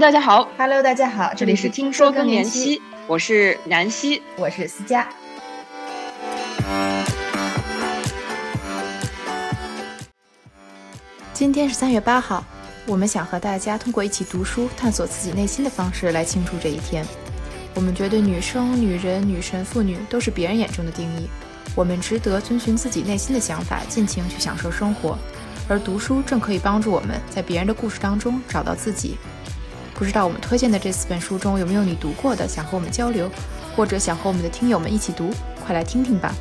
[0.00, 5.06] 大家好，Hello，大家好，这里是听说更年期，我是南希，我是思佳。
[11.34, 12.42] 今天是三月八号，
[12.86, 17.04] 我们想和大家通过一起读书、探索自己内心的方式来庆祝这一天。
[17.74, 21.28] 我们觉得女生、女人、女神、妇女都是别人眼中的定义，
[21.74, 25.18] 我们值得遵循自己内心的想法，尽情去享受生活。
[25.68, 29.18] 而读书正可以帮助我们在别人的故事当中找到自己。
[30.00, 33.30] 不知道我们推荐的这四本书中有没有你读过的，想和我们交流，
[33.76, 35.28] 或者想和我们的听友们一起读，
[35.62, 36.34] 快来听听吧。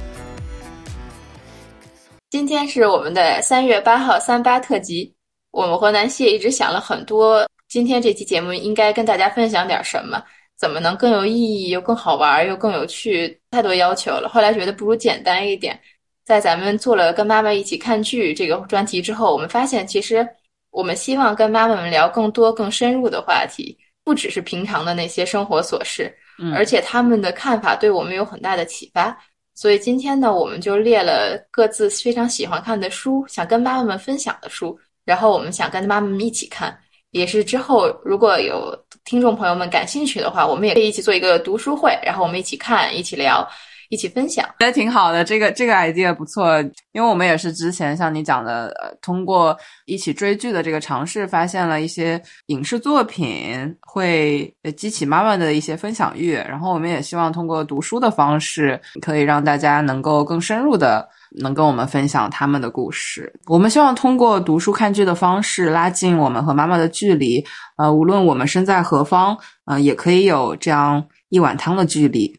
[2.29, 5.13] 今天是我们的三月八号三八特辑，
[5.51, 10.23] 我们和南希也一直想了很多，今天这期节目应该跟大家分享点什么，
[10.57, 13.37] 怎么能更有意义又更好玩又更有趣？
[13.51, 15.77] 太多要求了，后来觉得不如简单一点。
[16.23, 20.25] 在咱们做了跟妈妈一起看剧这个专题之后，我们发现其实
[20.71, 26.15] 我们希望跟妈妈们聊更多更深入的话题，不只是平常的那些生活琐事，
[26.55, 29.17] 而且他们的看法对我们有很大的启发。
[29.55, 36.77] 所以今天呢，我们就列了各自非常喜欢看的书，想跟妈妈们分享的书，然后我们想跟妈妈们一起看，
[37.11, 38.73] 也是之后如果有
[39.03, 43.45] 听众朋友们感兴趣的话，我们也可以一起做一个读书会，然后我们一起看，一起聊。
[43.89, 45.23] 一起分享，觉得挺好的。
[45.23, 46.59] 这个这个 idea 不错，
[46.91, 56.33] 因为我们也是之前像你讲的，呃，通过一起追剧的这个尝试，发现了一些影视作品会激起妈妈的一些分享欲。
[56.33, 61.07] 然后我们也希望通过读书的方式，可以让大家能够更深入的
[61.39, 63.33] 能跟我们分享他们的故事。
[63.47, 67.43] 我们希望通过读书看剧的方式，拉近我们和妈妈的距离。
[67.77, 72.38] 呃，无论我们身在何方，呃，也可以有这样一碗汤的距离。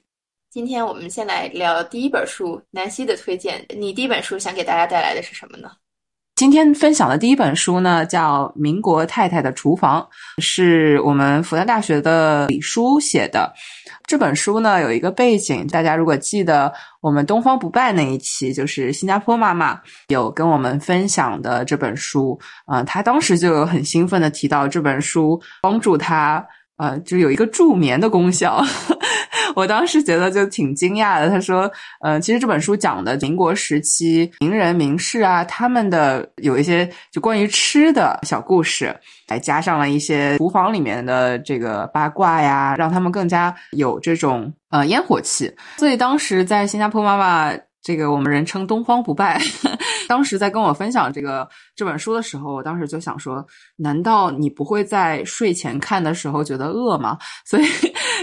[0.52, 3.64] 今天我们先来聊第一本书，南希的推荐。
[3.78, 5.70] 你第一本书想给大家带来的是什么呢？
[6.34, 10.04] 今天分享的第一本书呢，叫《民国太太的厨房》，
[10.42, 13.52] 是我们复旦大学的李书写的。
[14.08, 22.36] 这本书呢，有一个背景，大家如果记得我们东方不败那一期，就是新加坡妈妈有跟我们分享的这本书，
[22.66, 26.44] 啊，她当时就有很兴奋的提到这本书帮助她。
[26.76, 28.64] 呃，就有一个助眠的功效，
[29.54, 31.28] 我当时觉得就挺惊讶的。
[31.28, 38.94] 他说，呃，其实这本书讲的民国时期名人名士啊，他们的有一些就关于吃的小故事，
[39.28, 45.52] 还加上了一些厨房里面的这个八卦呀，让他们更加有这种呃烟火气。
[45.78, 47.52] 所以当时在新加坡妈妈。
[47.82, 49.40] 这个我们人称东方不败。
[50.08, 53.46] 当时在跟我分享这个这本书的时候，我当时就想说：
[53.76, 57.16] 难道你不会在睡前看的时候觉得饿吗？
[57.46, 57.64] 所以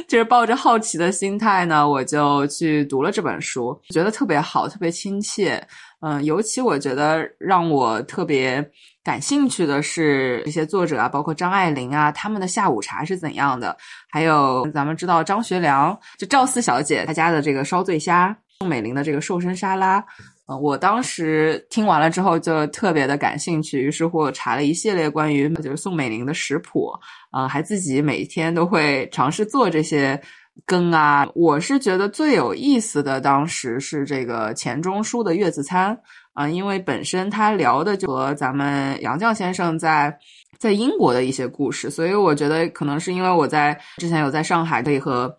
[0.08, 5.66] 就是抱着好奇的心态呢，我就去读了这本书，觉得特别好，特别亲切。
[6.02, 8.64] 嗯，尤其我觉得让我特别
[9.04, 13.76] 感兴趣的是一些作者啊，包括张爱玲啊，他们的下午茶是怎样的？
[14.12, 18.38] 还有咱们知道张学良，就赵四小姐她家的这个烧醉虾。
[18.60, 20.04] 宋美龄的这个瘦身沙拉，
[20.48, 26.92] 呃，我当时听完了之后就特别的感兴趣，于是乎我查了一系列关于就是宋美龄的食谱，
[27.30, 30.20] 啊，还自己每天都会尝试做这些
[30.66, 31.28] 羹啊。
[31.36, 35.96] 我是觉得最有意思的当时是这个钱钟书的月子餐
[36.34, 40.18] 啊，因为本身他聊的就和咱们杨绛先生在
[40.58, 45.32] 在英国的一些故事，所以我觉得可能是因为我在之前有在上海可以和。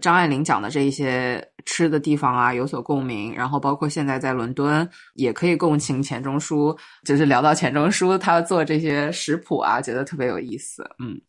[0.00, 3.34] 张爱玲讲的这一些吃的地方啊，有所共鸣。
[3.34, 6.76] 然后包括现在在伦敦，也可以共情钱钟书。
[7.04, 10.82] 就是聊到钱钟书，他做这些食谱啊，觉得特别有意思。
[10.98, 11.20] 嗯，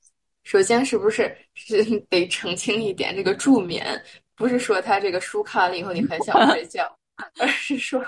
[0.44, 3.86] 首先是不是是 得澄清一点，这个助眠
[4.36, 6.84] 不是说他这个书看完了以后你很想睡觉，
[7.40, 8.04] 而是说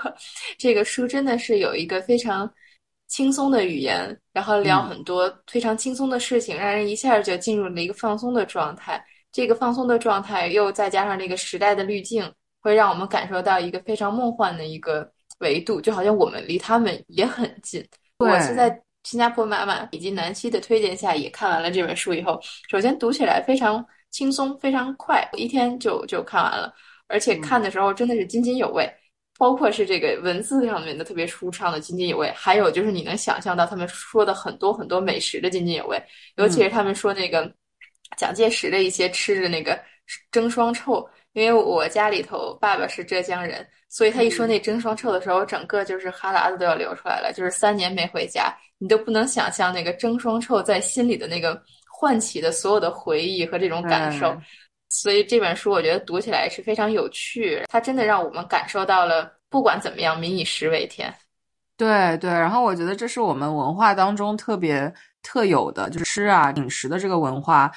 [0.58, 2.52] 这个书真的是有一个非常
[3.06, 9.04] 轻松的语言，然后聊很多非常轻松的事情，让人一下就进入了一个放松的状态。
[9.34, 17.84] 这个放松的状态，又再加上这个时代的滤镜，会让我们感受到一个非常梦幻的一个维度，就好像我们离他们也很近。
[18.18, 22.40] 我是在新加坡妈妈以及南希的推荐下，也看完了这本书以后，
[22.70, 26.72] 首先读起来非常轻松，非常快，一天就就看完了，
[27.08, 28.88] 而且看的时候真的是津津有味，
[29.36, 36.00] 包括是这个文字上面的特别舒畅的津津有味，还有就是你能想象到他们说的很多很多美食的津津有味，
[36.36, 37.52] 尤其是他们说那个。
[38.16, 39.78] 蒋介石的一些吃的那个
[40.30, 47.32] 蒸双臭，因为我家里头爸爸是浙江人，所以他一说那蒸双臭的时候，整个就是哈喇子都要流出来了。
[47.34, 54.36] 就是三年没回家，你都不能想象那个蒸双臭在心里的那个唤起的所有的回忆和这种感受。
[54.90, 61.12] 所以这本书我觉得读起来是非常有趣，它真的让我们感受到了不管怎么样，民以食为天。
[61.76, 64.92] 对对，然后我觉得这是我们文化当中特别。
[65.26, 67.72] 特有的，就是吃啊饮食的这个文化。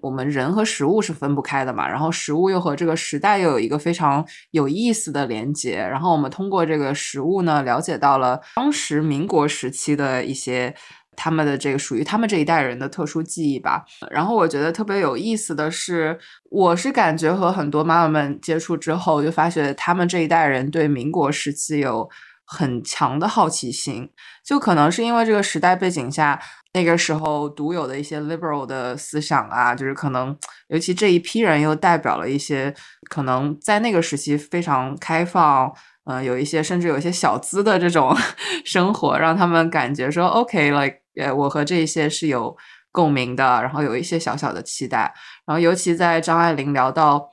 [0.00, 10.74] 我们人和食物是分不开的嘛，然后食物又和这个时代又有一个非常有意思的连接，然后我们通过这个食物呢，了解到了当时民国时期的一些
[11.14, 13.84] 他们的这个属于他们这一代人的特殊记忆吧。
[14.10, 16.18] 然后我觉得特别有意思的是，
[16.50, 22.08] 我是感觉和很多妈妈们接触之后，就发觉他们这一代人对民国时期有
[22.52, 24.10] 很强的好奇心，
[24.44, 26.40] 就可能是因为这个时代背景下。
[26.74, 30.34] 那个时候独有的一些 liberal 的思想啊，就是可能，
[30.68, 32.74] 尤其这一批人又代表了一些
[33.10, 35.70] 可能在那个时期非常开放，
[36.04, 38.16] 嗯，有一些甚至有一些小资的这种
[38.64, 42.56] 生活，让他们感觉说，OK，like，呃，我和这些是有
[42.90, 45.12] 共鸣的，然后有一些小小的期待。
[45.44, 47.28] 然后尤其在张爱玲聊到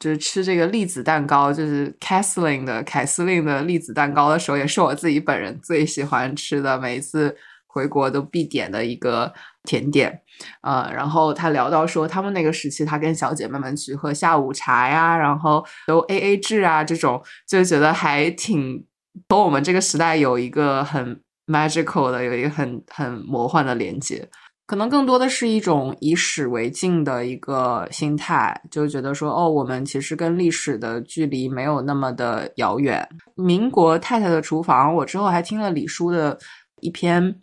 [0.00, 7.36] 就是吃这个栗子蛋糕，就是 Kathleen 的凯司令的栗子蛋糕的时候，也是我自己本人最喜欢吃的，每一次。
[7.72, 9.32] 回国都必点的一个
[9.62, 10.22] 甜点，
[10.62, 18.84] 呃，然后他聊到说，他们那个时期，他跟小姐妹们去喝下午茶呀，然后都 A A 制啊，这种就觉得还挺
[19.28, 24.28] 和我们这个时代有一个很 magical 的，有一个很很魔幻的连接。
[24.70, 33.04] 可能更多的是一种以史为镜的一个心态，就觉得说，哦，我们其实跟历史的距离没有那么的遥远。
[33.34, 36.38] 民国太太的厨房，我之后还听了李叔的
[36.82, 37.34] 一篇。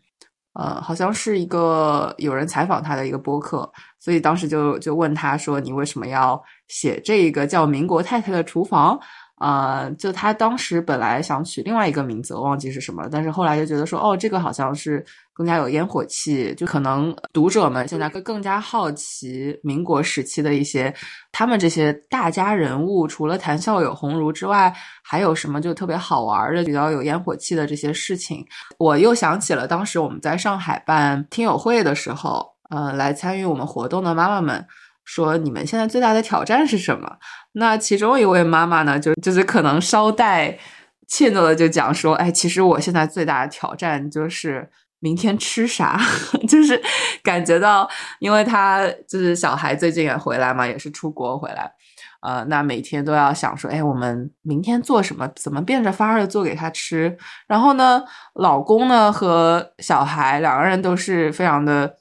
[0.53, 3.69] 呃，好像是一个有人采访他的一个播客，
[4.00, 8.95] 所以当时就就问他说：“你为什么要写这个叫《民国太太的厨房》？”
[9.38, 20.92] 啊，就他当时本来想取另外一个名字，我忘记是什么，但是后来就觉得说，哦，这个好像是更加有烟火气，就可能读者们现在会更加好奇民国时期的一些
[21.31, 24.74] 他们这些大家人物，除了谈笑有鸿儒之外，
[25.04, 28.44] 还有什么就特别好玩的、比较有烟火气的这些事情。
[28.80, 34.66] 我又想起了当时我们在上海办听友会的时候，呃，来参与我们活动的妈妈们。
[35.07, 37.09] 说你们现在最大的挑战是什么？
[37.54, 40.59] 那其中一位妈妈呢，就就是可能稍带
[41.07, 44.69] 怯懦的就讲说，哎，其实我现在最大的挑战就是
[45.00, 45.98] 明天吃啥，
[46.50, 46.80] 就是
[47.24, 47.89] 感觉到，
[48.19, 51.71] 因为他就是小孩最近也回来嘛，也是出国回来，
[52.21, 55.25] 呃，那每天都要想说，哎，我们明天做什么？
[55.38, 57.18] 怎么变着法儿的做给他吃？
[57.48, 58.04] 然后呢，
[58.36, 61.95] 老公呢和小孩两个人都是非常的。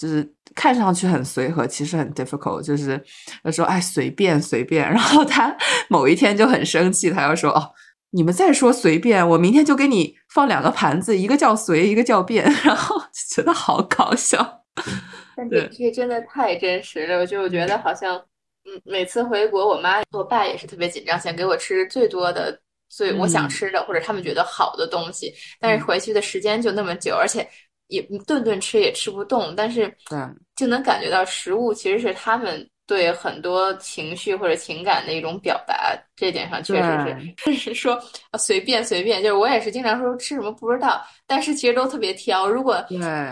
[0.00, 2.60] 就是看上去很随和，其实很 difficult。
[2.62, 3.00] 就是
[3.44, 4.82] 他说：“哎，随便随便。
[4.90, 5.56] ”然后他
[5.88, 7.70] 某一天就很生气，他要说：“哦，
[8.10, 12.44] 你们再说随便，我明天就给你放两个盘子，一个叫随，一个叫便。
[12.66, 13.00] ”然后
[13.30, 14.64] 觉得好搞笑。
[15.36, 18.16] 但这这真的太真实了，我就觉得好像，
[18.66, 27.48] 嗯，每次回国，我妈我爸也是特别紧张，想给我吃最多的、最我想吃的或者他们觉得好的东西，但是回去的时间就那么久，而且。
[27.88, 29.90] 也顿顿吃也吃不动，但是
[30.58, 35.94] 就能感觉到食物其实是他们对很多情绪或者情感的一种表达。
[36.16, 36.88] 这点上确实
[37.44, 37.96] 是， 就是说
[38.36, 42.48] 随便随便，就是我也是经常说吃什么不知道，但是其实都特别挑。
[42.48, 42.84] 如果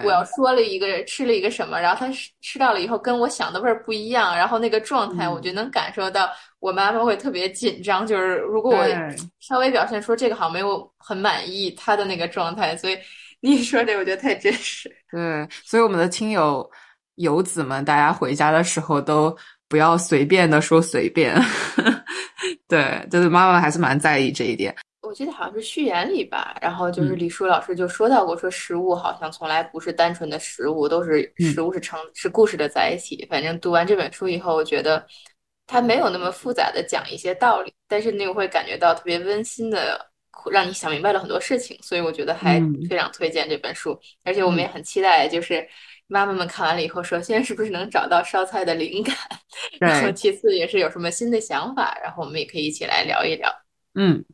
[0.04, 6.30] 我要说了一个吃了一个什么，然后他吃到了以后跟我想的味儿不一样，然后那个状态，我就能感受到
[6.60, 8.06] 我妈妈会特别紧张。
[8.06, 8.86] 就是如果我
[9.40, 12.96] 稍微表现说这个好像没有很满意，他的那个状态，所以。
[13.40, 14.90] 你说这我觉得太真实。
[15.10, 16.68] 对，所以我们的亲友
[17.16, 19.36] 游子们，大家回家的时候都
[19.68, 21.34] 不要随便的说随便。
[22.68, 24.74] 对，就是妈妈还是蛮在意这一点。
[25.02, 33.26] 我记得好像是序言里吧，然后就是李舒老师就说到过，说食物好像从来不是单纯的食物，都是食物是成是故事的载体。
[33.30, 35.06] 反正读完这本书以后，我觉得
[35.66, 40.10] 它没有那么复杂的讲一些道理，但是你又会感觉到特别温馨的。
[40.50, 45.66] 让你想明白了很多事情，所以我觉得还非常推荐这本书，而且我们也很期待，就是
[46.08, 49.16] 妈妈们看完了以后，首先是不是能找到烧菜的灵感，
[49.80, 53.50] 然后其次也是有什么新的想法，然后我们也可以一起来聊一聊。
[53.94, 54.24] 嗯，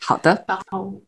[0.00, 0.44] 好的。
[0.46, 1.02] 然后，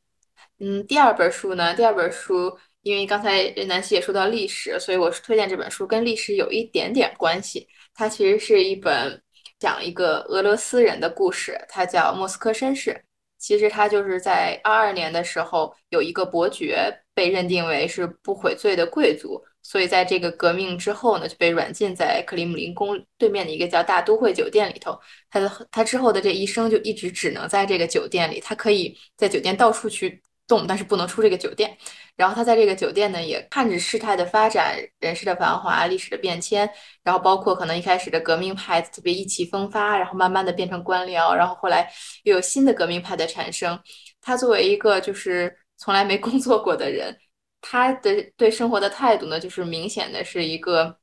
[0.58, 1.74] 嗯，第二本书呢？
[1.74, 7.68] 第二本书，因为刚才南希也说到历史，所以我是推荐这本书，跟历史有一点点关系。
[7.94, 9.22] 它其实是一本
[9.58, 12.90] 讲一个俄罗斯人的故事，它叫《莫斯科绅士》。
[13.36, 24.98] 其实他就是在二二年的时候，有一个伯爵被认定为是不悔罪的贵族，所以在这个革命之后呢，就被软禁在克里姆林宫对面的一个叫大都会酒店里头。
[25.30, 30.22] 他的他之后的这一生就一直只能在这个酒店里，他可以在酒店到处去。
[30.46, 31.74] 动，但是不能出这个酒店。
[32.16, 36.68] 然后他在这个酒店呢，也看着事态的发展、人事的繁华、历史的变迁，
[37.02, 41.90] 然后包括可能一开始的革命派特别意气风发，然后慢慢的变成官僚，然后后来
[42.24, 43.80] 又有新的革命派的产生。
[44.20, 47.14] 他作为一个就是从来没工作过的人，
[47.60, 50.96] 他的对生活的态度呢，就是明显的是一个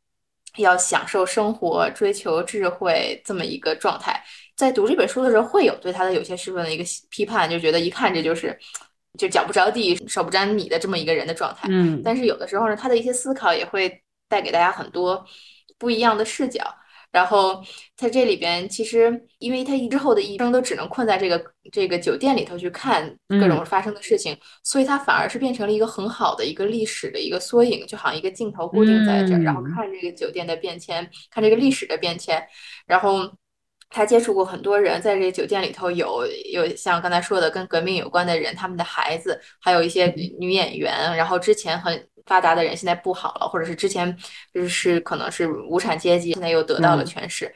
[0.57, 4.19] 要享受生活、追求智慧这么一个状态。
[4.57, 8.57] 在读这本书的时候，会有对他的有些部分的一个批判，就觉得一看这就是
[9.19, 11.67] 就脚不着地、手不沾米的这么一个人的状态。
[11.69, 15.23] 嗯，但是有的时候呢，他的一些思考也会带给大家很多
[15.77, 16.59] 不一样的视角。
[17.11, 17.61] 然后
[17.95, 32.41] 在这里边，其实因为他之后的一生都只能困在这个这个酒店里头去看各种发生的事情，所以他反而是变成了一个很好的一个历史的一个缩影，就好像一个镜头固定在这儿，然后看这个酒店的变迁，看这个历史的变迁。
[32.87, 33.29] 然后
[33.91, 40.07] 他接触过很多人，在这个酒店里头有有像刚才说的跟革命有关的人，他们的孩子，还有一些
[40.39, 42.07] 女演员，然后之前很。
[42.27, 44.15] 发达的人现在不好了，或者是之前
[44.53, 47.51] 就是可能是无产阶级，现在又得到了权势。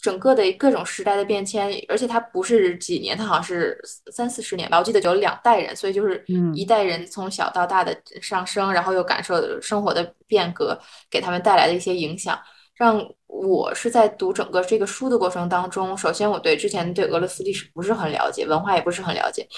[0.00, 3.76] 整个的各种时代的变迁，而且它不是几年，它好像是
[4.12, 4.78] 三四十年吧。
[4.78, 6.24] 我记得有两代人，所以就是
[6.54, 10.78] 一代人从小到大的上升，然后又感受生活的变革，
[11.10, 12.38] 给他们带来的一些影响，
[12.74, 19.48] 让我是在读整个这个书的过程当中，首先我对之前对俄罗斯历史不是很了解，文化也不是很了解，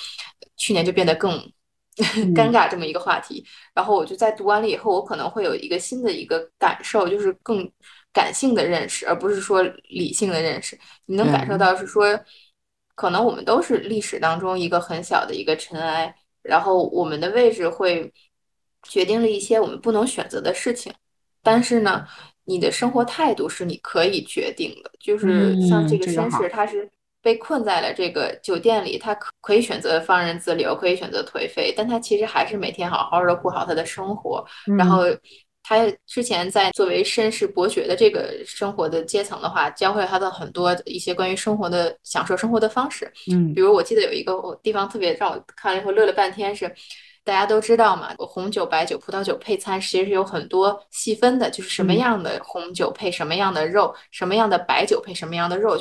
[0.56, 1.40] 去年就变得更。
[2.36, 3.42] 尴尬这么一个话题，
[3.72, 7.66] 然后我就在读完了以后，我可能会有一个新的一个感受，就是更
[8.12, 10.78] 感性的认识，而不是说理性的认识。
[11.06, 12.04] 你能感受到是说，
[12.94, 18.12] 可能我们都是历史当中一个很小的一个尘埃，然后我们的位置会
[18.82, 20.92] 决定了一些我们不能选择的事情，
[21.42, 22.06] 但是呢，
[22.46, 26.88] 你的生活态度是你可以决定的，就是像这个绅士，他是。
[27.22, 34.46] 被困在了这个酒店里，他可可以选择放任自流，可以选择颓废，但他其实还是每天好好的过好他的生活。
[34.78, 35.02] 然后
[35.64, 43.12] 他之前在作为绅士伯爵的这个生活的阶层的话，教会他的很多一些关于生活的享受生活的方式。
[43.32, 46.72] 嗯，比如我记得有一个地方特别让我看了以后乐了半天，是
[47.26, 55.76] 大家都知道嘛，红酒、白酒、葡萄酒配餐其实是有很多细分的，就是什么样的红酒配什么样的肉，什么样的白酒配什么样的肉。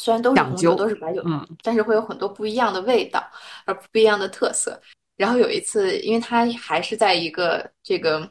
[0.00, 3.20] 虽然都是红酒，都是白酒，嗯，但是会有很多不一样的味道，
[3.64, 4.80] 而不一样的特色。
[5.16, 8.30] 然后有一次，因为他还是在一个这个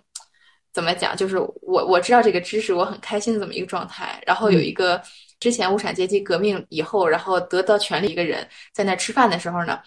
[0.71, 4.23] 怎么讲，就是我我知道这个知识，我很开心的这么一个状态。
[4.25, 5.01] 然后有一个
[5.41, 9.77] 之前无产阶级革命以后，然后得到权力一个人在那吃饭的时候呢，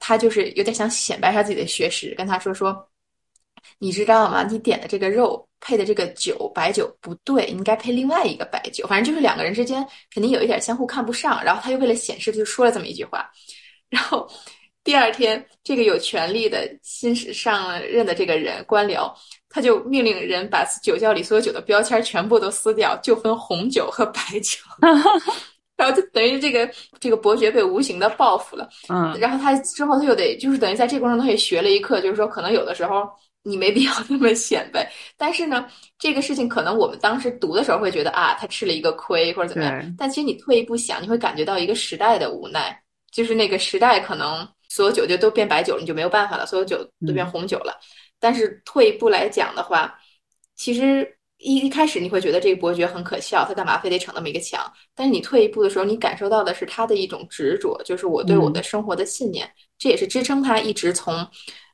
[0.00, 2.84] 他就是有点想显摆一下自己的学识，跟他说说。
[3.78, 4.42] 你知道吗？
[4.42, 8.86] 你点的这个肉配的这个酒白酒不对，应该配另外一个白酒。
[8.86, 11.42] 反正就是两个人之间肯定有一点相互看不上。
[11.44, 13.30] 然后他又为了显示，就说了这么一句话。
[13.90, 14.26] 然后
[14.82, 19.12] 第二天，这个有权力的新上任的这个人官僚，
[19.50, 24.58] 他就命令人把酒窖里所有酒的标签全部都撕掉，就分红酒和白酒。
[25.80, 28.68] 然后就等于这个这个伯爵被无形的报复了。
[28.88, 29.18] 嗯。
[29.18, 33.08] 然后他之后他又得就是等于在这过程中也学了一课，就是说可能有的时候。
[33.42, 35.66] 你没必要那么显摆，但是呢，
[35.98, 39.94] 这个事情可能我们当时读的时候会觉得啊，他吃了一个亏或者怎么样。
[39.96, 42.78] 但其实你退一步想，你会感觉到一个时代的无奈，
[43.10, 47.72] 就是那个时代可能所有酒就都变白酒了，你就没有办法了，所有酒都变红酒了。
[48.18, 49.98] 但是退一步来讲的话，
[50.54, 51.10] 其实
[51.40, 54.60] 一一开始你会觉得这个伯爵很可笑，他干嘛非得逞那么一个强？
[54.94, 61.26] 但是你退一步的时候，你感受到的是他的一种执着，就是我对我的生活的信念，这也是支撑他一直从。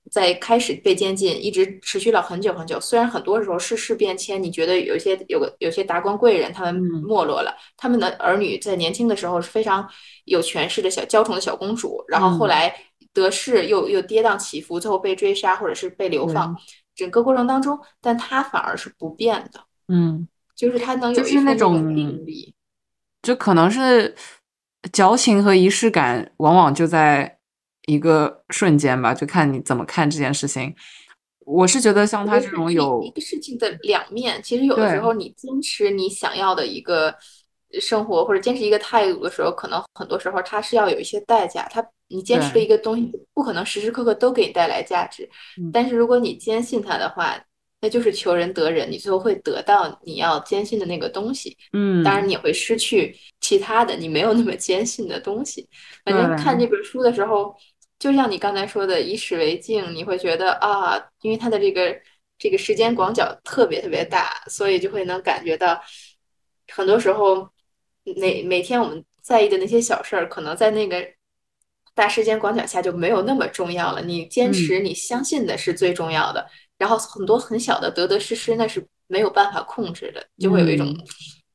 [0.08, 2.78] 在开始被监禁，一直持续了很久很久。
[2.78, 9.85] 虽然很多时候世事变迁，你觉得有些有个有些达官贵人他们没落了，他们的儿女在年轻的时候是非常
[10.26, 12.73] 有权势的小娇宠的小公主，然后后来
[13.12, 16.56] 得势又又跌宕起伏，最后被追杀或者是被流放。
[16.96, 19.60] 整个过程当中，但他反而是不变的。
[19.86, 20.26] 嗯，
[20.56, 22.52] 就是他能有就是那种定力，
[23.22, 24.16] 就可能是
[24.92, 27.34] 矫情和仪式感，往往就在。
[27.88, 30.74] 一个瞬间吧，就看你怎么看这件事情。
[31.44, 37.14] 我是觉得像他这种有一个事情的两面，其实有的时候你坚持你想要的一个
[37.80, 41.68] 生活，或者坚持一个态度的时候，可能很多时候它是要有一些代价。
[41.70, 45.28] 它你坚持的一个东西，不可能时时刻刻都给你带来价值。
[45.72, 47.38] 但是如果你坚信它的话，
[47.80, 51.56] 那就是求人得人，你最后会得到你要坚信的那个东西。
[51.72, 55.68] 嗯，当然你会失去其他的你没有那么坚信的东西。
[56.04, 57.54] 反正看这本书的时候。
[57.98, 61.98] 就像你刚才说的，以史为镜，你会觉得啊，因为它的这个
[62.38, 65.80] 这个时间广角特别特别大，所以就会能感觉到，
[66.70, 67.48] 很多时候，
[68.20, 71.02] 每每天我们在意的那些小事儿，可能在那个
[71.96, 74.00] 大时间广角下就没有那么重要了。
[74.00, 76.46] 你坚持你相信的是最重要的，
[76.78, 80.94] 然后很多很小的得得失失，那是没有办法控制的，就会有一种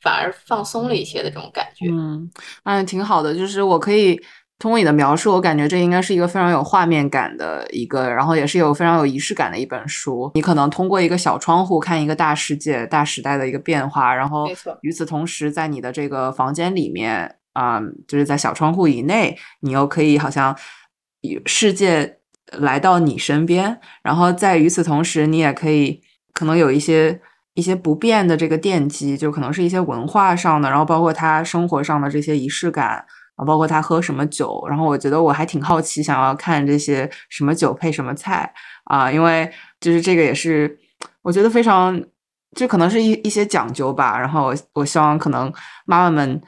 [0.02, 1.86] 反而放松了一些的这种感觉。
[1.90, 2.30] 嗯，
[2.64, 4.20] 哎，挺好的，就是我可以。
[4.60, 10.30] 通过你的描述，我感觉这应该是一个非常有画面感的一个，然后也是有非常有仪式感的一本书。
[10.36, 14.48] 你可能通过一个小窗户看一个大世界、大时代的一个变化，然后
[14.82, 20.56] 与此同时，在你的这个房间里面啊，就是在小窗户以内，你又可以好像
[21.46, 22.18] 世界
[22.52, 26.02] 来到你身边，然后在与此同时，你也可以
[26.34, 27.22] 可能有一些
[27.54, 33.06] 一些不变的这个奠基，就可能是一些文化上的，然后包括他生活上的这些仪式感
[33.36, 33.46] 啊。
[33.46, 38.54] 包括他喝什么酒，然后我觉得我还挺好奇，想要看这些什么酒配什么菜
[38.84, 40.78] 啊，因为就是这个也是
[41.24, 42.00] 我觉得非常，
[42.56, 44.20] 这可能是一一些讲究吧。
[44.20, 45.52] 然后我我希望可能
[45.86, 46.42] 妈妈们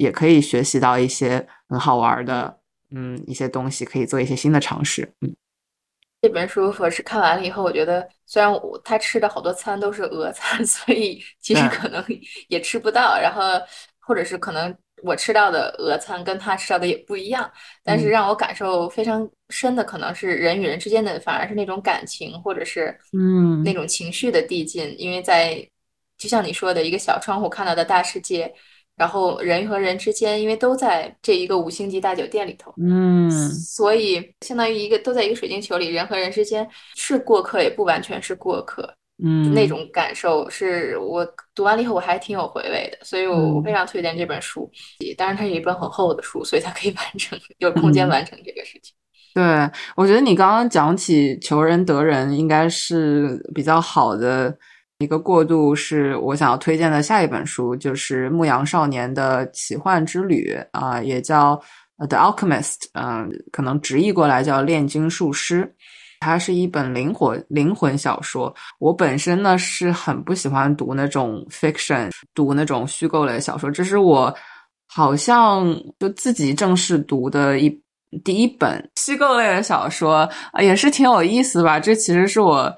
[0.00, 2.58] 也可以学习到一些很好玩的，
[2.90, 5.12] 嗯，一些东西，可以做一些新的尝试。
[5.20, 5.36] 嗯，
[6.22, 12.02] 这本书我是看完了以后，我觉得虽然我他吃的好多餐都是俄餐， 所以其实可能
[12.48, 13.42] 也吃不到，然后
[13.98, 14.74] 或者是可能。
[15.02, 17.50] 我吃到的俄餐跟他吃到的也不一样，
[17.82, 25.66] 但是让我感受非常深的可能是人与人之间的，反而是那种感情或者是嗯那种情绪的递进，因为在
[26.18, 28.52] 就像你说的一个小窗户看到的大世界，
[29.00, 38.94] 然后人和人之间因为都在这一个五星级大酒店里头，嗯，所以相当于一个都在一个水晶球里，人和人之间是过客也不完全是过客。
[39.24, 44.70] 嗯，那种感受是我读完了以后我还挺有回味的，所以我我非常推荐这本书。
[45.16, 48.94] 当然，它是一本很厚的书，所以它可以完成有空间完成这个事情。
[49.32, 49.42] 对，
[49.96, 54.54] 我觉得你刚刚讲起求人得人，应该是比较好的
[55.00, 55.74] 一个过渡。
[55.74, 61.60] 是我想要推荐的下一本书，就是牧羊少年的奇幻之旅啊，也叫
[62.06, 65.74] 《The Alchemist》，嗯，可能直译过来叫炼金术师。
[66.20, 68.54] 它是一本灵魂灵魂小说。
[68.78, 73.70] 我本身呢是很不喜欢读那种 fiction，读那种虚构类小说。
[73.70, 74.34] 这是我
[74.86, 77.82] 好像就自己正式读的一
[78.22, 80.28] 第一本虚构类的小说，
[80.58, 81.80] 也是挺有意思吧。
[81.80, 82.70] 这其实是我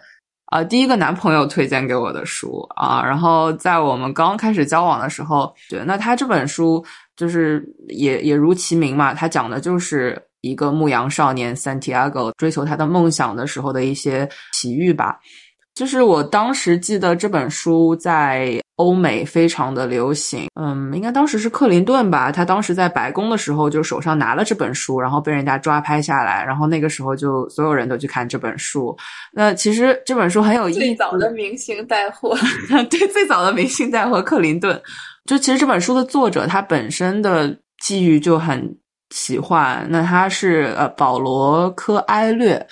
[0.52, 3.02] 啊第一个男朋友推荐给我的书啊。
[3.04, 6.84] 然后在我们刚开始交往的时候，对，那他这本书
[7.16, 10.20] 就是也也如其名嘛，他讲的就是。
[10.42, 15.16] 一个牧羊少年 Santiago 追求他的梦想的时候的一些奇遇吧，
[15.72, 28.96] 就是我当时记得这本书在欧美非常的流行，嗯，应该当时是克林顿吧，他当时在白宫的时候就手上拿了这本书，然后被人家抓拍下来，然后那个时候就所有人都去看这本书。
[29.32, 32.36] 那其实这本书很有意思， 最早的明星带货，
[32.90, 34.80] 对，最早的明星带货克林顿。
[35.26, 38.76] 就其实这本书的作者他本身的际遇就很。
[39.14, 42.66] 奇幻，那他是呃保罗科埃略，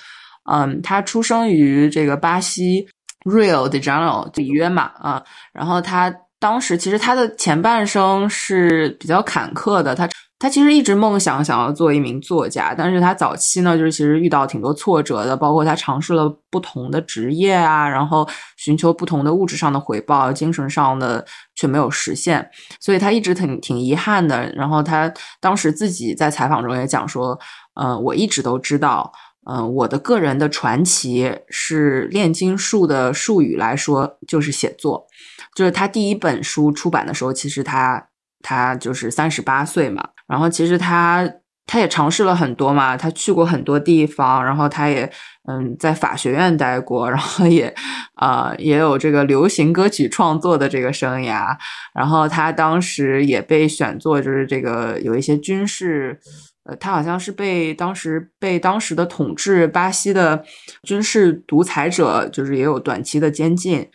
[0.51, 2.83] 嗯，他出生于这个巴西
[3.23, 10.09] Rio de Janeiro 里约嘛啊，然后他当时其实他的前半生是比较坎坷的，他。
[10.41, 24.51] 他其实一直梦想想要做一名作家，但是他早期呢，就是其实遇到挺多挫折的，包括他尝试了不同的职业啊，然后寻求不同的物质上的回报，精神上的却没有实现，所以他一直挺挺遗憾的。
[24.55, 27.39] 然后他当时自己在采访中也讲说，
[27.79, 29.11] 嗯，我一直都知道，
[29.49, 35.07] 嗯，我的个人的传奇是炼金术的术语来说就是写作，
[35.55, 38.07] 就是他第一本书出版的时候，其实他。
[38.43, 41.31] 他就是三十八岁嘛，然后其实他
[41.67, 45.07] 他也尝试了很多嘛，他去过很多地方，然后他也
[45.47, 47.71] 嗯在法学院待过，然后也
[48.15, 51.55] 啊也有这个流行歌曲创作的这个生涯，
[51.93, 56.19] 然后他当时也被选作就是这个有一些军事，
[56.63, 60.43] 呃他好像是被当时被当时的统治巴西的
[60.83, 63.87] 军事独裁者就是也有短期的监禁，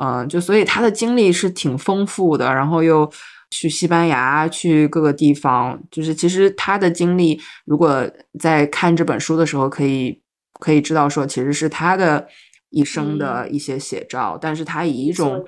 [0.00, 3.10] 嗯就所以他的经历是挺丰富的，然后又。
[3.54, 10.22] 去西班牙，去各个地方，就是其实他的经历，如果在看这本书的时候，可以
[10.58, 12.26] 可以知道说，其实是他的
[12.70, 14.38] 一生的一些写照。
[14.40, 15.44] 但是他以一种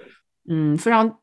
[0.50, 1.16] 嗯非常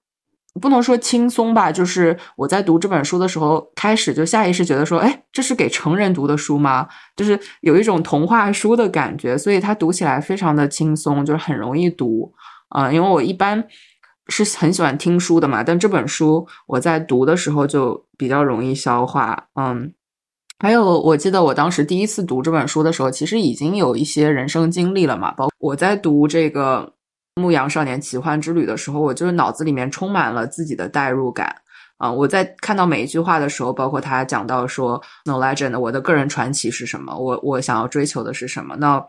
[0.60, 6.88] 不能说轻松吧，就是我在读这本书的时候，开始就下意识觉得说，哎，这是给成人读的书吗？
[7.16, 12.34] 就是有一种童话书的感觉，所以它读起来非常的轻松，就是很容易读
[12.70, 12.92] 啊。
[12.92, 13.64] 因为我一般。
[14.28, 19.48] 是很喜欢听书的嘛，但这本书我在读的时候就比较容易消化。
[19.56, 19.94] 嗯，
[20.60, 25.32] 还有我记得我当时第一次读这本书的时候，其实已经有一些人生经历了嘛。
[25.32, 26.86] 包我在读这个
[27.36, 31.56] 《牧羊少年奇幻之旅》的时候，我就是脑子里面充满了自己的代入感。
[31.98, 37.16] 啊，我在看到每一句话的时候，包括他讲到说 “No legend”，我的个人传奇是什么？
[37.16, 38.76] 我我想要追求的是什么？
[38.76, 39.00] 那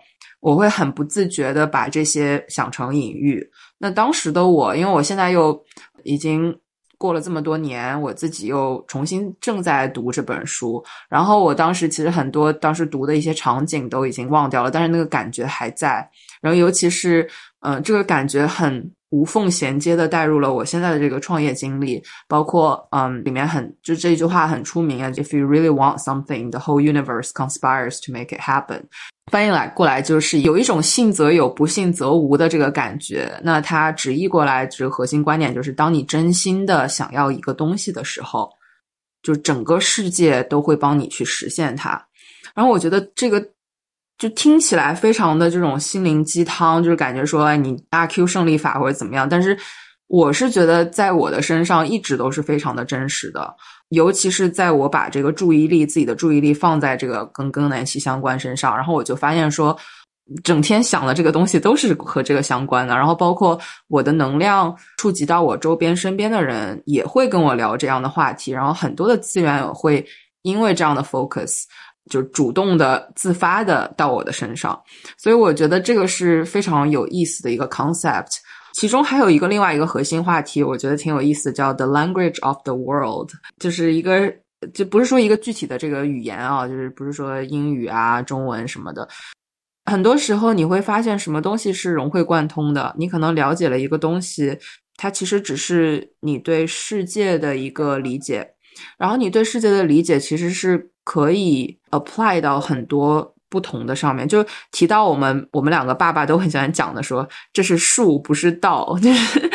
[0.41, 3.43] 我会很不自觉的把这些想成隐喻。
[3.79, 5.59] 那当时的我，因为我现在又
[6.05, 6.55] 已经
[7.03, 16.09] 过了这么多年，我自己又重新正在读这本书，然后我当时其实很多当时读的一些场景都已经忘掉了，但是那个感觉还在。
[16.41, 17.29] 然后尤其是，
[17.63, 28.85] 嗯，这个感觉很无缝衔接的带入了我现在的这个创业经历，包括，嗯，里面很就这一句话很出名啊，If you really want something, the whole universe conspires to make it happen。
[29.31, 33.39] 翻译来过来就是有一种信则有，不信则无的这个感觉。
[33.45, 38.51] 那它直译过来，这个核心观点就是：当你真心的想要一个东西的时候，
[39.23, 42.03] 就整个世界都会帮你去实现它。
[42.55, 43.43] 然后我觉得这个
[44.23, 49.29] 就听起来非常的这种心灵鸡汤，就是感觉说，你阿 Q 胜利法或者怎么样。
[49.29, 49.59] 但是
[50.07, 53.53] 我是觉得在我的身上一直都是非常的真实的。
[53.89, 59.77] 尤其是在我把这个注意力、自己的注意力放在这个跟更年期相关身上，然后我就发现说，
[60.45, 62.95] 整天想的这个东西都是和这个相关的。
[62.95, 63.59] 然后包括
[63.89, 68.53] 我的能量触及到我周边身边的人，也会跟我聊这样的话题。
[68.53, 70.07] 然后很多的资源会
[70.43, 71.65] 因为这样的 focus，
[72.11, 74.81] 就主动的、自发的到我的身上。
[75.17, 78.39] 所以我觉得这个是非常有意思的一个 concept。
[78.75, 84.33] 其中还有一个另外一个核心话题，我觉得挺有意思，叫 “the language of the world”，就是一个
[84.73, 89.07] 就不是说一个具体的这个语言啊，就是不是说英语啊、中文什么的。
[89.85, 92.95] 很多时候你会发现，什么东西是融会贯通的。
[92.97, 94.57] 你可能了解了一个东西，
[94.97, 98.55] 它其实只是你对世界的一个理解，
[98.99, 103.35] 然后你对世界的理解其实是可以 apply 到很多。
[103.53, 109.51] 不同的上面就提到我们，我们两个爸爸都很喜欢讲的，说这是术不是道， 就是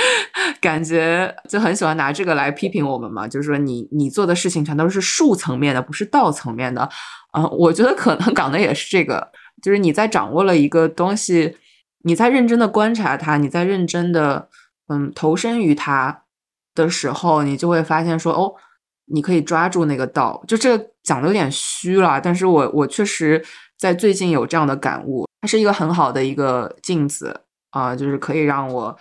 [0.61, 3.27] 感觉就很喜欢拿这个来批评我们嘛。
[3.27, 6.87] 就是说你你做的事情全都是术层面的，不是道层面的。
[7.31, 9.31] 啊，我觉得可能讲的也是这个，
[9.63, 11.57] 就是你在掌握了一个东西，
[12.03, 14.47] 你在认真的观察它，你在认真的
[14.89, 16.21] 嗯投身于它
[16.75, 18.53] 的时候，你就会发现说哦，
[19.07, 20.43] 你可以抓住那个道。
[20.47, 23.43] 就这讲的有点虚了，但是我我确实。
[23.79, 28.97] 在最近有这样的感悟，它是一个很好的一个镜子啊，就是可以让我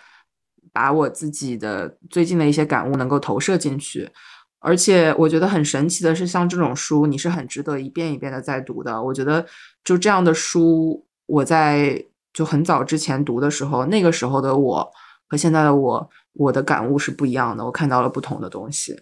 [0.70, 4.10] 把我自己的最近的一些感悟能够投射进去。
[4.58, 9.02] 而且我觉得很神奇的是，像这种书，你是很值得一遍一遍的在读的。
[9.02, 9.46] 我觉得
[9.82, 14.92] 就这样的书，我在就很早之前读的时候，那个时候的我
[15.26, 17.64] 和现在的我，我的感悟是不一样的。
[17.64, 18.94] 我看到了不同的东西。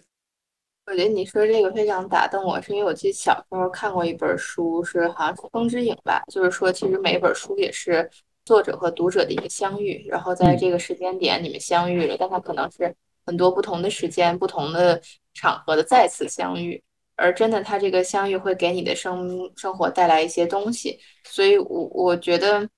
[0.87, 8.07] 我觉得你说这个非常打动我，是因为我记得小时候看过一本书，是好像是《风之影》吧，就是说其实每一本书也是
[8.45, 12.95] 作者和读者的一个相遇，然后在这个时间点你们相遇了，但它可能是
[13.25, 15.01] 很多不同的时间、不同的
[15.33, 16.81] 场合的再次相遇，
[17.15, 22.69] 而真的它这个相遇会给你的生生活带来一些东西，所以我我觉得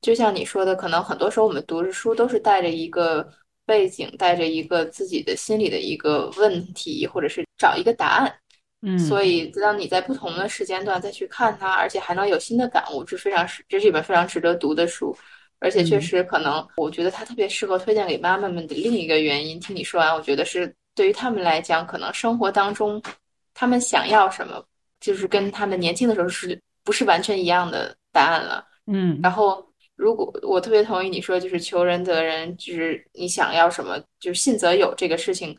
[0.00, 3.30] 就像你说的，可能很多时候我们读着书都是带着一个。
[3.70, 8.34] 背景带着一个自己的心理的一个问题，或者是找一个答案，
[8.82, 15.16] 嗯，所以当你在不同的时间段再去看它，而且还能有新的感悟，是非常是这是一本非常值得读的书，
[15.60, 23.00] 而且确实可能我觉得它特别适合推荐给妈妈们的另一个原因，听你说完，我觉得是对于他们来讲，可能生活当中
[23.54, 24.60] 他们想要什么，
[24.98, 29.64] 就是跟他们年轻的时候是不是完全一样的答案了，嗯，然后。
[30.00, 35.54] 如果我特别同意你说，就是求人得人，就是你想要什么，就是信则有这个事情。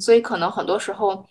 [0.00, 1.24] 所以可能很多时候，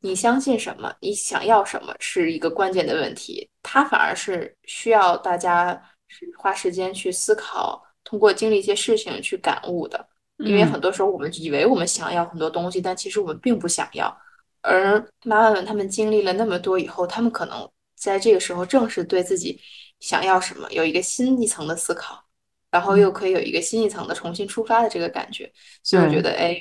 [0.00, 3.48] 你相信什么，你想要什么是一个关键的问题。
[3.62, 5.82] 它反而是需要大家
[6.36, 10.06] 花时间去思考，通过经历一些事情去感悟的。
[10.36, 14.14] 因为很多时候我们以为我们想要很多东西，但其实我们并不想要。
[14.60, 19.58] 而妈妈们他们经历了那么多以后，他们可能在这个时候正是对自己。
[20.00, 22.24] 想要什么，有一个新一层的思考，
[22.70, 26.58] 然后又可以有一个新一层的重新出发的这个感觉，所以我觉得，哎，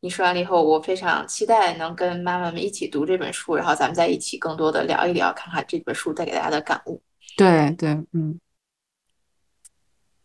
[0.00, 7.02] 你说完了以后，我非常期待能跟妈妈们一起读这本书，然后咱们在一起更多的聊一聊，看看这本书带给大家的感悟。
[7.36, 8.38] 对对，嗯。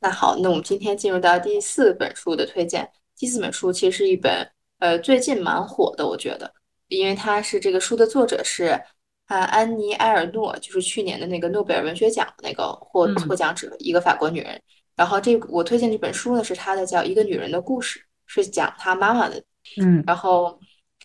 [0.02, 2.90] 那好，那我们今天进入到第四本书的推荐。
[3.18, 6.54] 第四本书其实是一本，呃，最近蛮火的，我觉得，
[6.88, 8.82] 因为它是这个书的作者是。
[9.30, 14.60] 啊，安妮·埃尔诺就是去年的那个诺贝尔文学奖的那个获获奖者，一个法国女人。
[14.96, 19.40] 然后这我推荐这本书呢，是她的叫《一个女人的故事》，是讲她妈妈的。
[19.80, 20.60] 嗯，然后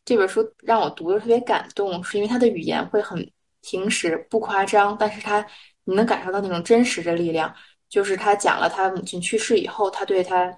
[0.06, 5.46] 这本书让我读的特别感动，是因为她的语言会很平实，不夸张，但是她
[5.84, 7.54] 你能感受到那种真实的力量。
[7.90, 10.50] 就是她讲了她母亲去世以后，她对她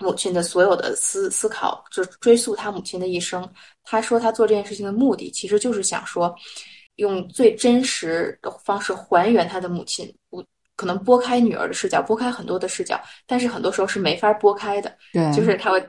[0.00, 3.50] 母亲的所有的思思考，就追溯她母亲的一生。
[3.84, 6.34] 她说她做这件事情的目的，其实就是想说。
[7.00, 10.44] 用最真实的方式还原他的母亲，我
[10.76, 14.94] 可能拨开女儿的视角，拨开很多的视角，但是很多时候是没法拨开的。
[15.10, 15.82] 对，就是他会，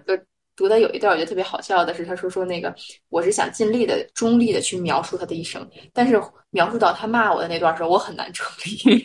[0.55, 2.73] 读的有一段我觉得特别好笑的是，他说说那个
[3.09, 6.17] 我是想尽力的中立的去描述他的一生，但是
[6.49, 9.03] 描述到他骂我的那段时候，我很难中立，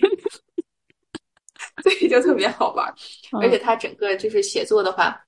[1.83, 2.95] 所以就特别好玩。
[3.43, 5.21] 而且他整个就是写作的话。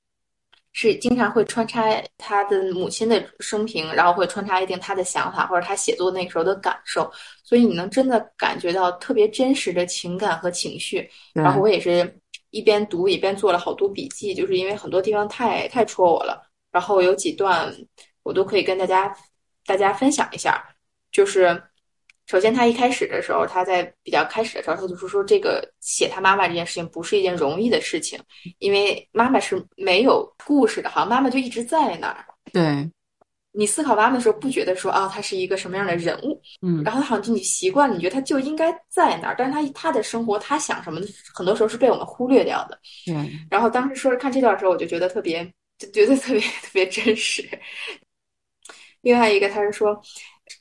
[0.72, 1.82] 是经常会穿插
[2.16, 7.10] 他的母亲的生平，然后会穿插一定他的想法或者他写作那个时候的感受，
[7.42, 11.08] 所以你能真的感觉到特别真实的情感和情绪。
[11.32, 16.42] 然后我也是一边读一边做了好多笔记，就是因为很多地方太太戳我了。
[16.70, 17.74] 然后有几段
[18.22, 19.12] 我都可以跟大家
[19.66, 20.64] 大家分享一下，
[21.10, 21.62] 就是。
[22.28, 28.20] 首先，他一开始的时候，他在比较开始的时候，他就是说，这个写他妈妈这件事情不是一件容易的事情，
[28.58, 32.26] 因为妈妈是没有故事的，好像妈妈就一直在那儿。
[32.52, 32.86] 对，
[33.52, 36.38] 你思考妈妈的时候，不觉得说啊，她是一个什么样的人物？
[36.60, 41.00] 嗯，然后好像就你习惯了，你觉得她就应该在那儿，但是她她的生活，她想什么，
[41.34, 42.78] 很多时候是被我们忽略掉的。
[43.06, 43.14] 对。
[43.50, 47.48] 然后当时说看这段的时候，我就觉得特别，就觉得特别特别真实。
[49.00, 49.98] 另外一个，他是说。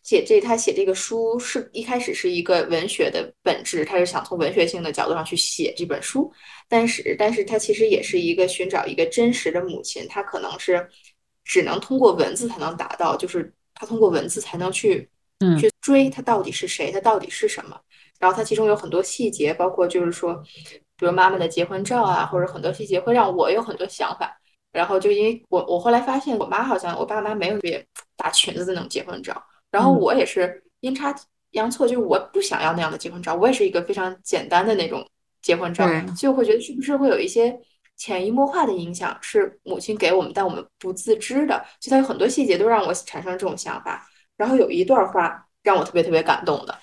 [0.04, 6.32] 写这，他写这个书是一开始是一个文学的本质，他是想从文学性的角度上去写这本书，
[6.68, 10.88] 但是，但是他其实也是一个寻找一个真实的母亲，他可能是
[11.44, 17.80] 只能通过文字才能达到，就是他通过文字才能去，嗯，去追他到底是谁，他到底是什么。
[18.20, 20.34] 然后他其中有很多细节，包括就是说，
[20.98, 24.36] 比如妈妈的结婚照啊，或者很多细节会让我有很多想法。
[24.72, 27.84] 然后就因为我，我后来发现我妈好像我爸妈没有特别
[28.16, 29.42] 大裙子的那种结婚照。
[29.72, 31.14] 然后我也是阴差
[31.52, 35.08] 阳错，就是我不想要那样的结婚照，我也是一个非常简单的那种
[35.42, 37.58] 结婚照，就会觉得是不是会有一些
[37.96, 41.66] 潜移默化的影响，是母亲给我们，但我们不自知的。
[41.80, 44.08] 就它有很多细节都让我产生这种想法。
[44.36, 46.78] 然后有一段话让我特别特别感动的，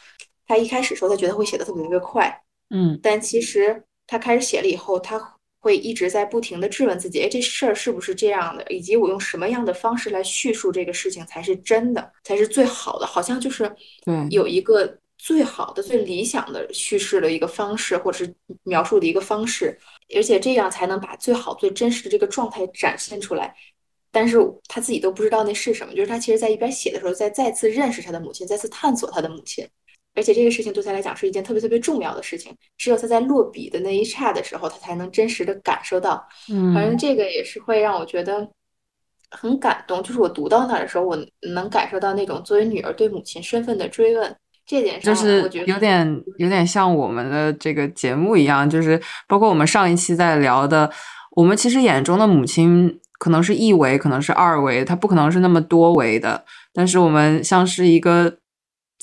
[0.46, 5.33] 他一开始说他觉得会写的特别特别快，嗯，但其实他开始写了以后，他。
[5.64, 8.62] 会一直在不停的质问自己，哎，这事儿是不是这样的？
[8.68, 13.06] 以及我用什么样的方式来叙述这个事情才是真的，才是最好的？
[13.06, 13.66] 好像就是
[14.04, 19.78] 对有一个最好的、最理想的叙事的一个方式，或者是描述的一个方式，
[20.14, 23.54] 而且这样才能把最好、最真实的这个状态展现出来。
[24.12, 24.36] 但是
[24.68, 29.66] 他自己都不知道那是什么，就是他其实在一边写的时候，在再次认识他的母亲，再次探索他的母亲。
[30.16, 36.24] 而且这个事情对他来讲是一件特别特别重要的事情，只有他在落笔的那一刹的时候，他才能真实的感受到。
[36.48, 38.48] 嗯，反正这个也是会让我觉得
[39.30, 40.00] 很感动。
[40.04, 41.18] 就是我读到那儿的时候，我
[41.52, 44.36] 能感受到那种作为女儿对母亲身份的追问。
[44.64, 50.88] 这点上，就是我觉得有点有点像我们的这个节目一样，就是包括我们上一期在聊的，
[51.32, 56.44] 我们其实眼中的母亲可能是一维，可能是二维，它不可能是那么多维的。
[56.72, 58.38] 但是我们像是一个。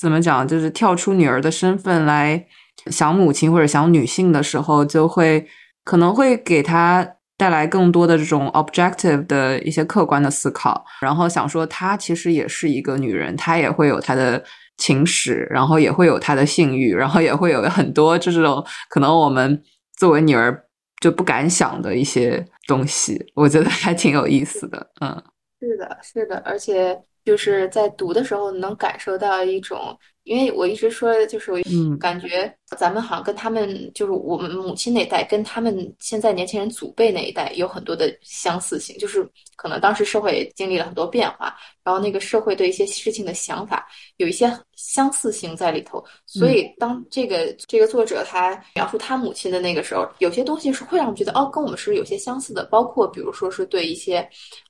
[0.02, 0.46] 怎么讲？
[0.48, 2.44] 就是跳出女儿的身份来
[2.90, 5.46] 想母亲或者想女性的时候，就会
[5.84, 10.84] 可能会给她带来更多的这种 objective 的一些客观的思考。
[11.00, 14.42] 然后想说，她其实也是一个女人，她也会有她的
[14.76, 19.62] 情史，然后也会有她的性欲，然后也会有很多这种可能我们
[19.96, 20.64] 作为女儿
[21.00, 23.24] 就不敢想的一些东西。
[23.36, 24.84] 我觉得还挺有意思的。
[25.00, 25.22] 嗯，
[25.60, 27.00] 是的，是的，而且。
[27.24, 31.58] 就是在读的时候能感受到一种，因为我一直说，就是我
[31.98, 41.54] 感觉咱们好像跟他们，就是我们母亲那一代，跟他们现在年轻人祖辈那一代有很多的相似性，就是可能当时社会经历了很多变化，
[41.84, 54.18] 然后那个社会对一些事情的想法有一些相似性在里头，所以当这个这个作者他描述他母亲的那个时候，有些东西是会让我们觉得哦，跟我们是有些相似的，包括比如说是对一些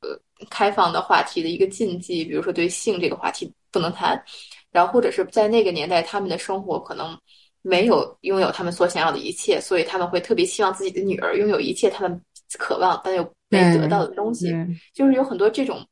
[0.02, 0.20] 呃。
[0.50, 4.22] 开放的话题的一个禁忌，比如说对性这个话题不能谈，
[4.70, 7.18] 然后或者是在那个年代，他们的生活可能
[7.62, 12.20] 没有拥有他们所想要的一切，所以他们会特别希望自己的女儿拥有一切他们
[12.59, 14.55] 渴望但又没得到的东西，
[14.92, 15.87] 就是有很多这种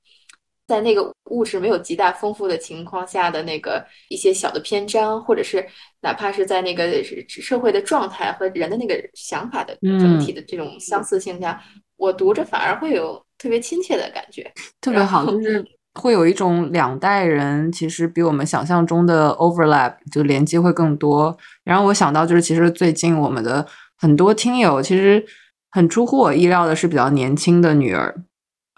[0.66, 5.66] 在那个物质没有极大丰富的情况下的那个一些小的篇章，或者是
[6.00, 11.62] 哪怕是在那个社会的状态和人的那个想法的整体的这种相似性下，
[11.96, 13.24] 我读着反而会有。
[13.40, 21.36] 特别亲切的感觉，特别好，就是会有一种两代人其实比我们想象中的 overlap 就连接会更多。
[21.64, 25.24] 然后我想到就是，其实最近我们的很多听友其实
[25.70, 28.14] 很出乎我意料的是比较年轻的女儿。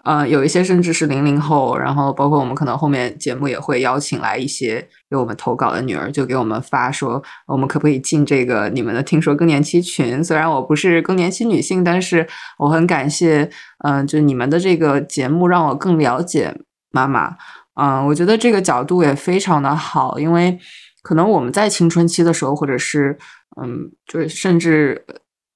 [0.03, 10.21] 呃，有一些甚至是零零后，然后包括我们可能后面节目也会邀请来一些给我们投稿的女儿，就给我们发说，我们可不可以进这个你们的听说更年期群？
[10.21, 13.49] 虽然我不是更年期女性，但是我很感谢，
[13.85, 16.53] 嗯，就你们的这个节目让我更了解
[16.91, 17.37] 妈妈。
[17.75, 20.59] 嗯，我觉得这个角度也非常的好，因为
[21.01, 23.17] 可能我们在青春期的时候，或者是
[23.61, 25.05] 嗯，就是甚至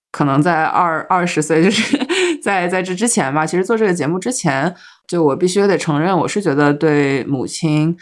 [0.10, 2.07] 可能在二二十岁，就是
[2.42, 3.46] 在在这之前吧。
[3.46, 4.74] 其实做这个节目之前，
[5.08, 7.96] 就我必须得承认，我是觉得对母亲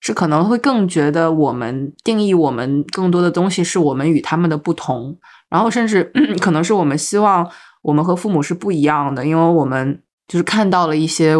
[0.00, 5.16] 是可能会更觉得我们定义我们更多的东西是我们与他们的不同，
[5.48, 7.48] 然后甚至 可能是我们希望
[7.82, 11.36] 我们和父母是不一样的，因为我们就是看到了一些，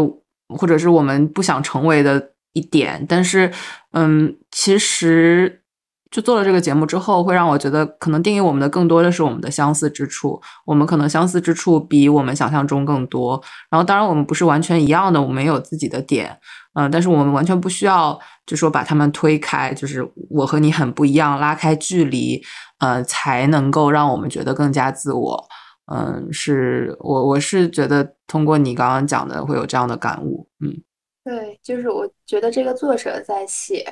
[0.57, 3.05] 或者是我们不想成为的一点。
[3.09, 3.51] 但是，
[3.93, 5.61] 嗯，其实。
[6.15, 10.41] 就做了这个节目之后，会让我觉得可能定义我们的更多的是我们的相似之处。
[10.65, 13.43] 我们可能相似之处比我们想象中更多。
[13.69, 16.39] 然后，当然我们不是完全一样的，我们有自己的点，
[16.75, 22.41] 嗯，但是我们完全不需要就说把他们推开，就是我和你很不一样，拉开距离，
[22.79, 25.45] 呃，才能够让我们觉得更加自我。
[25.93, 30.47] 嗯，是我我是觉得通过你刚刚讲的会有这样的感悟。
[30.65, 30.73] 嗯，
[31.25, 33.85] 对，就是我觉得这个作者在写。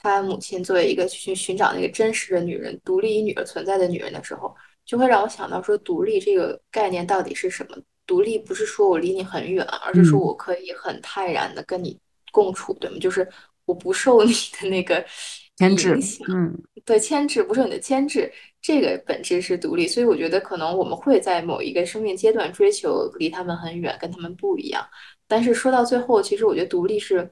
[0.00, 4.54] 他母亲作为一个去寻找那个真实的女人、独立于女儿存在的女人的时候，
[4.86, 7.76] 就会让我想到说，独立这个概念到底是什么？
[8.06, 11.98] 独立不是说我离你很远，而是说我可以很泰然的跟你
[12.30, 12.96] 共处，对吗？
[13.00, 13.28] 就是
[13.64, 15.04] 我不受你的那个
[15.58, 18.32] 牵制，嗯，对，牵制不受你的牵制，
[18.62, 19.88] 这个本质是独立。
[19.88, 24.86] 所以我觉得可能我们会在某一个生命阶段追求离他们很远，跟他们不一样。
[25.26, 27.28] 但是说到最后，其实我觉得独立是。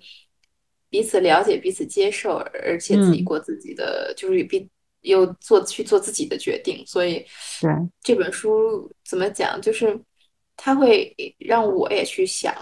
[0.88, 4.68] 彼此了解，彼此接受，而且自己过自己的，就是比
[5.02, 6.82] 又做去做自己的决定。
[6.86, 7.24] 所以，
[7.60, 7.70] 对
[8.02, 9.98] 这本书怎么讲，就是
[10.56, 12.54] 它会让我也去想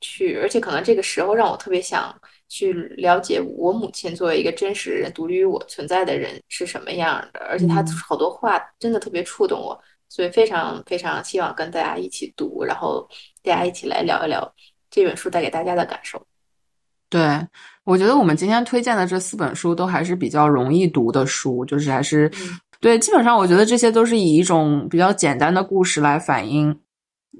[0.00, 7.40] 去，而且可能这个时候让我特别想去了解我母亲作为一个真实人、独立于我存在的人是什么样的。
[7.40, 13.08] 而且他好多话真的特别触动我，所以非常非常希望跟大家一起读，然后
[13.42, 14.54] 大家一起来聊一聊
[14.90, 16.24] 这本书带给大家的感受。
[17.08, 17.40] 对，
[17.84, 22.30] 我觉得我们今天推荐的这四本书都还是比较容易读的书，就是还是
[22.80, 26.76] 对，基本上我觉得这些都是以一种比较简单的故事来反映，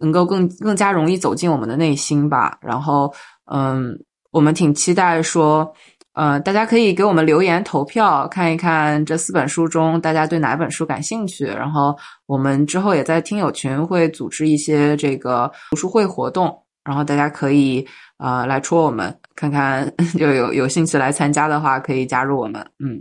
[0.00, 2.56] 能够更更加容易走进我们的内心吧。
[2.60, 3.12] 然后，
[3.50, 3.92] 嗯，
[4.30, 5.70] 我们挺期待说，
[6.14, 11.44] 呃，大家可以给我们留言投票，看一看这四本书中大家对哪本书感兴趣。
[11.44, 11.94] 然后，
[12.26, 19.14] 我们之后也在听友群会组织一些这个读书会活动，然后大家可以啊来戳我们。
[19.36, 22.60] 看看， 就有有兴趣来参加的话，可以加入我们。
[22.78, 23.00] 嗯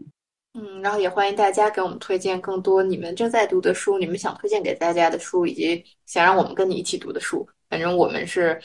[0.54, 7.48] 嗯，然后也欢迎大家给我们推荐更多你们正在读的书，你们想推荐给大家的书，以及想让我们跟你一起读的书。
[7.70, 8.62] 反正我们是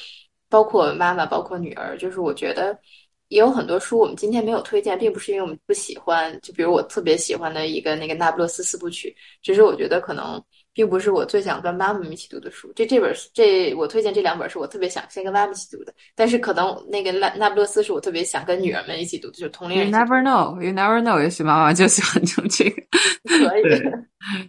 [0.48, 2.78] 包括妈妈，包括女儿，就是我觉得
[3.28, 6.36] 也有很多书我们今天没有推荐，并不是因为我们不喜欢。
[6.42, 9.08] 就比如我特别喜欢的一个那个《那不勒斯四部曲》，
[9.42, 10.42] 只是我觉得可能。
[10.80, 12.72] 并不是我最想跟妈妈们一起读的书。
[12.74, 15.92] 这这本这我推荐这两本是我特别想先跟妈妈一起读的。
[16.14, 19.90] 但是可能那个那那不勒斯是我特别想跟女儿们一起读的，就是同龄人。
[19.90, 21.22] You never know, you never know。
[21.22, 22.82] 也许妈妈就喜欢听这个。
[23.28, 23.62] 可以。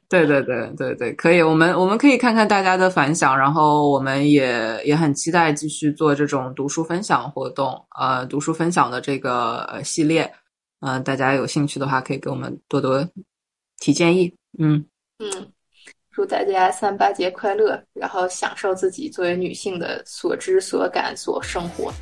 [0.07, 1.41] 对对对对对，可以。
[1.41, 10.31] 我们我们可以看看大家的反响，然后我们也也很期待继续做这种读书分享活动，呃，读书分享的这个系列。
[10.79, 13.05] 嗯，大家有兴趣的话，可以给我们多多
[13.79, 14.33] 提建议。
[14.57, 14.85] 嗯
[15.19, 15.51] 嗯。
[16.11, 21.93] 祝大家三八节快乐，然后享受自己作为女性的所知所感所生活。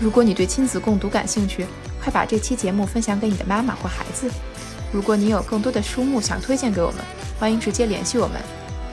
[0.00, 1.66] 如果你对亲子共读感兴趣，
[2.00, 4.30] 快把这期节目分享给你的妈妈或孩子。
[4.90, 6.98] 如果你有更多的书目想推荐给我们，
[7.38, 8.40] 欢迎直接联系我们。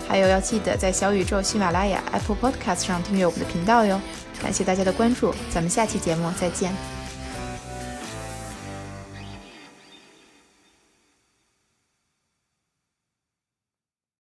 [0.08, 4.00] 还有要记得在小宇宙、喜马拉雅、Apple Podcast 上订阅我们的频道哟。
[4.42, 6.94] 感谢大家的关注，咱们下期节目再见。